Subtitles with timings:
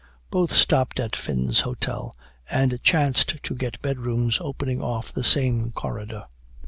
[0.31, 2.11] Both stopped at Finn's Hotel,
[2.49, 6.25] and chanced to get bedrooms opening off the same corridor.